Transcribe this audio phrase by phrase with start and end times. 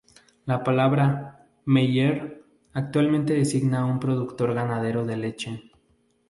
[0.47, 5.71] La palabra "Meier" actualmente designa a un productor ganadero de leche.